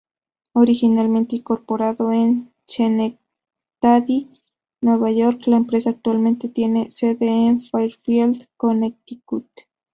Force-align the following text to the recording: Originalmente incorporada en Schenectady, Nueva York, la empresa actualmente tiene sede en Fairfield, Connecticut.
Originalmente 0.53 1.35
incorporada 1.35 2.15
en 2.17 2.51
Schenectady, 2.67 4.31
Nueva 4.81 5.11
York, 5.11 5.43
la 5.45 5.57
empresa 5.57 5.91
actualmente 5.91 6.49
tiene 6.49 6.89
sede 6.89 7.27
en 7.45 7.59
Fairfield, 7.59 8.47
Connecticut. 8.57 9.47